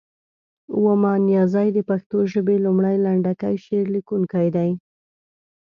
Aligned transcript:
ومان 0.85 1.19
نیازی 1.29 1.67
د 1.73 1.79
پښتو 1.89 2.17
ژبې 2.31 2.55
لومړی، 2.65 2.95
لنډکی 3.05 3.55
شعر 3.63 3.85
لیکونکی 3.95 4.47
دی. 4.55 4.69